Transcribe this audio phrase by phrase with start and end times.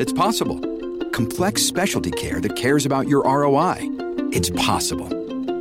[0.00, 0.60] It's possible.
[1.10, 3.78] Complex specialty care that cares about your ROI?
[4.32, 5.08] It's possible.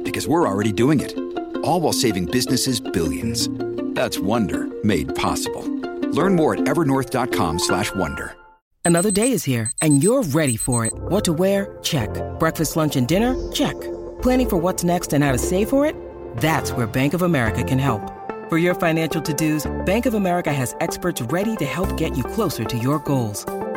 [0.04, 1.18] Because we're already doing it.
[1.64, 3.50] All while saving businesses billions.
[3.96, 5.64] That's Wonder made possible.
[6.12, 8.36] Learn more at evernorth.com/wonder.
[8.86, 10.94] Another day is here, and you're ready for it.
[11.10, 11.78] What to wear?
[11.82, 12.10] Check.
[12.40, 13.36] Breakfast, lunch, and dinner?
[13.52, 13.76] Check.
[14.22, 15.96] Planning for what's next and how to save for it?
[16.38, 18.02] That's where Bank of America can help.
[18.50, 22.64] For your financial to-dos, Bank of America has experts ready to help get you closer
[22.64, 23.46] to your goals.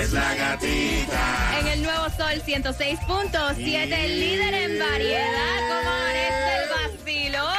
[0.00, 1.60] Es la gatita.
[1.60, 5.58] En el nuevo Sol 106.7, líder en variedad.
[5.68, 7.52] ¿Cómo amanece el vacilón?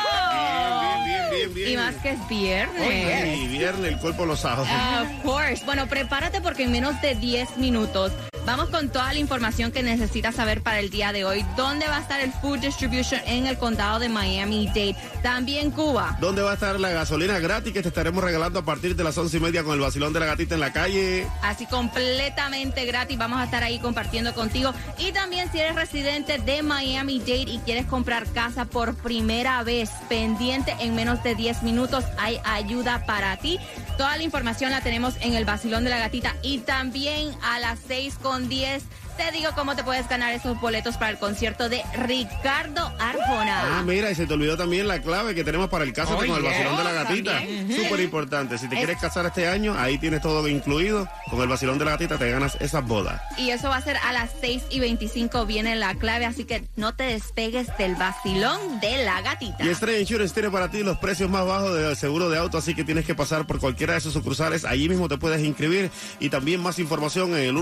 [1.06, 1.72] Bien, bien, bien, bien.
[1.72, 2.88] Y más que es viernes.
[2.88, 4.64] Oye, y viernes el cuerpo lo sabe.
[4.64, 5.66] Of course.
[5.66, 8.12] Bueno, prepárate porque en menos de 10 minutos
[8.46, 11.46] vamos con toda la información que necesitas saber para el día de hoy.
[11.56, 14.96] ¿Dónde va a estar el Food Distribution en el condado de Miami-Dade?
[15.22, 16.18] También Cuba.
[16.20, 19.18] ¿Dónde va a estar la gasolina gratis que te estaremos regalando a partir de las
[19.18, 21.28] once y media con el vacilón de la gatita en la calle?
[21.42, 23.18] Así completamente gratis.
[23.18, 24.74] Vamos a estar ahí compartiendo contigo.
[24.98, 29.90] Y también si eres residente de Miami Dade y quieres comprar casa por primera vez,
[30.10, 33.60] pendiente en menos de 10 minutos, hay ayuda para ti.
[33.98, 37.80] Toda la información la tenemos en el Basilón de la Gatita y también a las
[37.88, 38.84] 6 con 10.
[39.22, 43.84] Te digo cómo te puedes ganar esos boletos para el concierto de Ricardo Ah, Arjona.
[43.86, 46.42] mira, y se te olvidó también la clave que tenemos para el Cásate con el
[46.44, 47.40] vacilón de la gatita.
[47.84, 48.58] Súper importante.
[48.58, 51.08] Si te quieres casar este año, ahí tienes todo incluido.
[51.30, 53.22] Con el vacilón de la gatita te ganas esas bodas.
[53.38, 56.64] Y eso va a ser a las 6 y 25 viene la clave, así que
[56.76, 59.64] no te despegues del Basilón de la Gatita.
[59.64, 62.74] Y Estrella Insurance tiene para ti los precios más bajos de seguro de auto, así
[62.74, 64.66] que tienes que pasar por cualquiera de sus sucursales.
[64.66, 65.92] Allí mismo te puedes inscribir.
[66.20, 67.58] Y también más información en el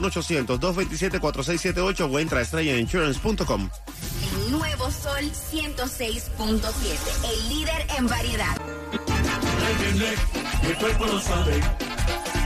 [1.49, 3.69] 1-800-227-4678 o entra a estrellainsurance.com.
[4.45, 8.57] El nuevo Sol 106.7, el líder en variedad.
[9.69, 10.19] El viernes,
[10.63, 11.61] el cuerpo lo sabe.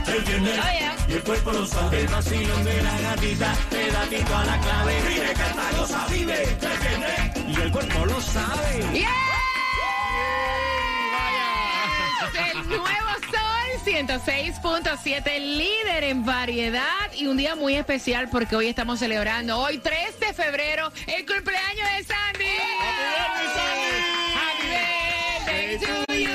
[0.06, 0.60] El viernes,
[1.08, 2.00] y el cuerpo lo sabe.
[2.00, 5.02] El vacilón de la gatita te da tito a la clave.
[5.08, 6.42] Vive, canta, goza, vive.
[6.42, 9.04] El viernes, y el cuerpo lo sabe.
[12.52, 13.43] El nuevo Sol
[13.84, 20.20] 106.7, líder en variedad y un día muy especial porque hoy estamos celebrando, hoy 3
[20.20, 22.44] de febrero, el cumpleaños de Sandy.
[24.34, 24.66] Happy
[25.44, 26.30] birthday to you.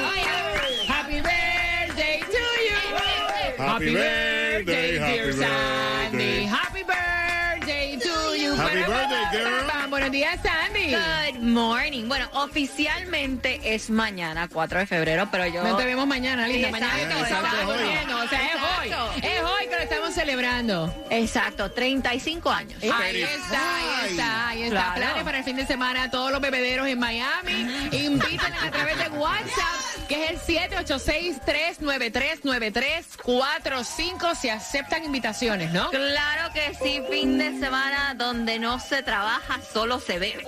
[0.88, 3.63] Happy birthday to you.
[3.63, 6.17] Happy birthday, dear happy Sandy.
[6.17, 6.45] birthday.
[6.45, 7.28] Happy birthday
[7.74, 8.56] to you.
[8.56, 9.90] Happy Bueno, birthday, girl.
[9.90, 10.96] Buenos días, Sandy.
[10.96, 12.07] Good morning.
[12.07, 15.63] Bueno, oficialmente es mañana, 4 de febrero, pero yo...
[15.63, 16.69] No te vemos mañana, linda.
[16.72, 17.88] Mañana Exacto, exacto, estamos es hoy.
[17.90, 18.88] viendo, O sea, es hoy.
[18.88, 19.28] Exacto.
[19.28, 21.06] Es hoy que lo estamos celebrando.
[21.09, 22.84] Exacto, 35 años.
[22.84, 24.75] Ahí está, ahí está, ahí está.
[24.80, 24.96] Claro.
[24.96, 27.68] Planes para el fin de semana a todos los bebederos en Miami.
[27.91, 30.57] Inviten a través de WhatsApp, que es el
[31.77, 34.35] 786-393-9345.
[34.35, 35.89] Se aceptan invitaciones, ¿no?
[35.91, 40.43] Claro que sí, fin de semana donde no se trabaja, solo se bebe.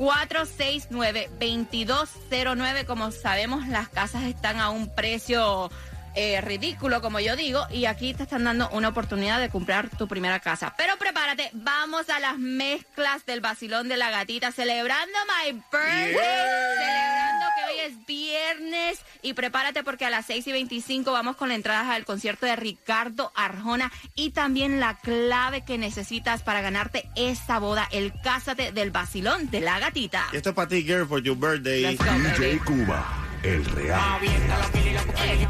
[0.02, 2.86] 786-469-2209.
[2.86, 5.70] Como sabemos, las casas están a un precio
[6.16, 10.08] eh, ridículo, como yo digo, y aquí te están dando una oportunidad de comprar tu
[10.08, 10.74] primera casa.
[10.76, 17.46] Pero prepárate, vamos a las mezclas del vacilón de la gatita, celebrando my birthday, celebrando
[17.86, 22.06] es viernes, y prepárate porque a las 6 y 25 vamos con la entrada al
[22.06, 28.14] concierto de Ricardo Arjona y también la clave que necesitas para ganarte esta boda, el
[28.22, 30.28] cásate del vacilón de la gatita.
[30.34, 31.82] Y esto es para ti, girl, for your birthday.
[31.82, 32.06] Let's go,
[32.40, 32.60] baby.
[32.60, 33.06] Cuba,
[33.44, 34.00] el real.
[34.24, 35.48] Eh,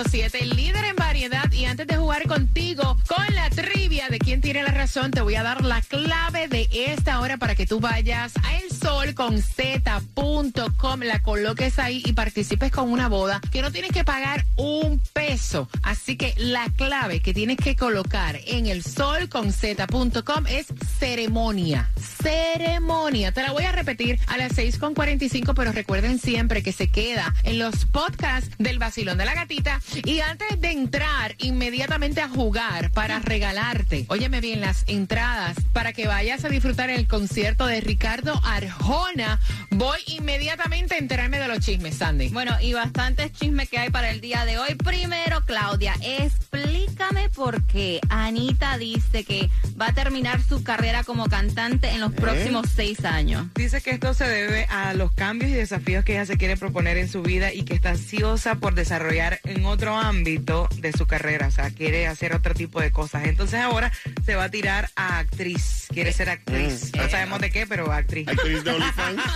[0.05, 1.51] 106.7, líder en variedad.
[1.53, 2.97] Y antes de jugar contigo
[4.13, 7.55] de quién tiene la razón, te voy a dar la clave de esta hora para
[7.55, 9.41] que tú vayas a elsolconz.com,
[11.01, 15.67] la coloques ahí y participes con una boda que no tienes que pagar un peso.
[15.83, 20.67] Así que la clave que tienes que colocar en elsolconz.com es
[20.99, 21.91] ceremonia.
[22.23, 23.33] Ceremonia.
[23.33, 27.59] Te la voy a repetir a las 6.45, pero recuerden siempre que se queda en
[27.59, 29.81] los podcasts del vacilón de la gatita.
[30.05, 36.07] Y antes de entrar inmediatamente a jugar para regalarte, óyeme bien, las entradas para que
[36.07, 39.41] vayas a disfrutar el concierto de Ricardo Arjona,
[39.71, 42.29] voy inmediatamente a enterarme de los chismes, Sandy.
[42.29, 44.75] Bueno, y bastantes chismes que hay para el día de hoy.
[44.75, 49.51] Primero, Claudia, explícame por qué Anita dice que
[49.81, 53.47] va a terminar su carrera como cantante en los próximos seis años.
[53.55, 56.97] Dice que esto se debe a los cambios y desafíos que ella se quiere proponer
[56.97, 61.49] en su vida y que está ansiosa por desarrollar en otro ámbito de su carrera.
[61.49, 63.25] O sea, quiere hacer otro tipo de cosas.
[63.27, 63.92] Entonces ahora
[64.25, 65.87] se va a tirar a actriz.
[65.93, 66.91] Quiere ser actriz.
[66.95, 66.99] Mm.
[66.99, 68.29] No sabemos de qué, pero actriz.
[68.29, 69.23] Actriz de OnlyFans.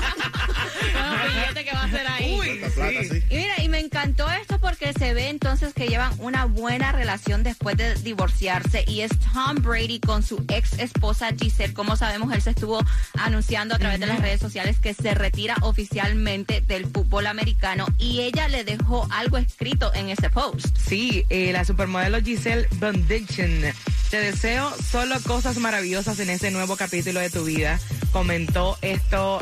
[0.94, 2.36] Los billetes que va a hacer ahí.
[2.38, 3.08] Uy, Cuánta plata, sí.
[3.08, 3.22] sí.
[3.30, 7.42] Y mira, y me encantó esto porque se ve entonces que llevan una buena relación
[7.42, 11.74] después de divorciarse y es Tom Brady con su ex esposa Giselle.
[11.74, 12.80] Como sabemos, él se estuvo
[13.14, 18.20] anunciando a través de las redes sociales que se retira oficialmente del fútbol americano y
[18.20, 20.76] ella le dejó algo escrito en ese post.
[20.76, 23.62] Sí, eh, la supermodelo Giselle Bundiction.
[24.10, 27.80] Te deseo solo cosas maravillosas en este nuevo capítulo de tu vida.
[28.12, 29.40] Comentó esto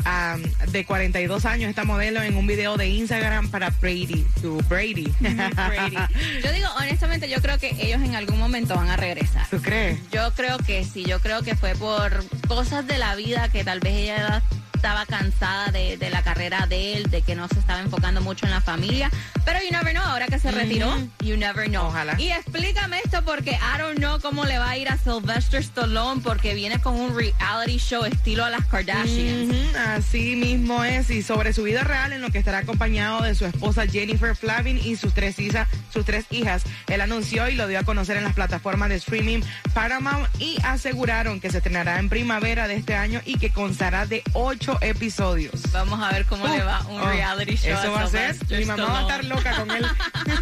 [0.69, 5.13] de 42 años esta modelo en un video de Instagram para Brady, tu Brady.
[5.21, 5.97] Brady.
[6.43, 9.47] Yo digo, honestamente, yo creo que ellos en algún momento van a regresar.
[9.51, 9.99] ¿Tú crees?
[10.11, 13.81] Yo creo que sí, yo creo que fue por cosas de la vida que tal
[13.81, 14.43] vez ella
[14.85, 18.45] estaba cansada de, de la carrera de él, de que no se estaba enfocando mucho
[18.45, 19.11] en la familia.
[19.47, 21.87] Pero you never know, ahora que se retiró, you never know.
[21.87, 22.21] Ojalá.
[22.21, 26.21] Y explícame esto porque I don't know cómo le va a ir a Sylvester Stallone
[26.23, 29.51] porque viene con un reality show estilo a las Kardashians.
[29.51, 33.35] Ujú, Así mismo es, y sobre su vida real en lo que estará acompañado de
[33.35, 36.63] su esposa Jennifer Flavin y sus tres, hijas, sus tres hijas.
[36.89, 39.41] Él anunció y lo dio a conocer en las plataformas de streaming
[39.73, 44.23] Paramount y aseguraron que se estrenará en primavera de este año y que constará de
[44.35, 45.61] ocho episodios.
[45.73, 47.73] Vamos a ver cómo le va un Oh, reality show.
[47.73, 48.37] Eso a va a ser.
[48.51, 49.85] Mi mamá va a estar loca con él.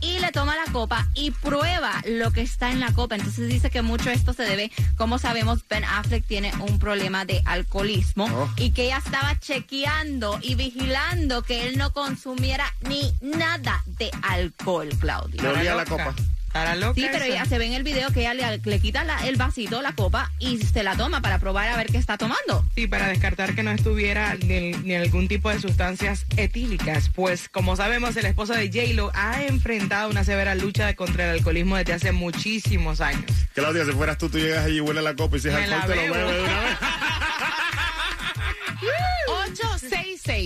[0.00, 3.16] y le toma la copa y prueba lo que está en la copa.
[3.16, 7.42] Entonces dice que mucho esto se debe, como sabemos, Ben Affleck tiene un problema de
[7.46, 8.50] alcoholismo Oh.
[8.56, 14.88] y que ella estaba chequeando y vigilando que él no consumiera ni nada de alcohol,
[15.00, 15.42] Claudia.
[15.42, 16.14] Le olía la copa.
[16.54, 17.26] Para loca Sí, pero esa.
[17.34, 19.92] ella se ve en el video que ella le, le quita la- el vasito, la
[19.92, 22.64] copa, y se la toma para probar a ver qué está tomando.
[22.76, 27.10] Sí, para descartar que no estuviera ni, ni algún tipo de sustancias etílicas.
[27.12, 31.76] Pues, como sabemos, el esposo de J-Lo ha enfrentado una severa lucha contra el alcoholismo
[31.76, 33.24] desde hace muchísimos años.
[33.52, 35.80] Claudia, si fueras tú, tú llegas allí y huele la copa y si es alcohol
[35.88, 36.78] te lo bebes de una vez.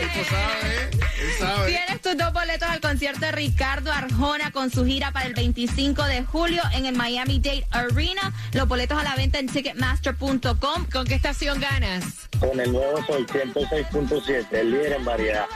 [0.00, 0.90] El tipo sabe.
[1.20, 1.68] Él sabe.
[1.68, 6.04] Tienes tus dos boletos al concierto de Ricardo Arjona con su gira para el 25
[6.04, 8.32] de julio en el Miami Dade Arena.
[8.52, 10.86] Los boletos a la venta en ticketmaster.com.
[10.92, 12.28] ¿Con qué estación ganas?
[12.38, 14.46] Con el nuevo Sol 106.7.
[14.52, 15.46] El líder en variedad.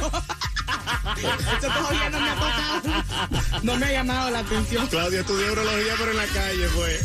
[1.15, 3.61] Eso todavía no me ha tocado.
[3.63, 4.87] No me ha llamado la atención.
[4.87, 6.99] Claudia estudió urología, pero en la calle fue.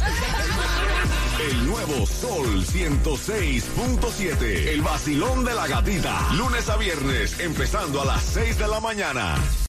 [1.49, 4.69] El nuevo Sol 106.7.
[4.69, 6.29] El vacilón de la gatita.
[6.35, 9.37] Lunes a viernes, empezando a las 6 de la mañana.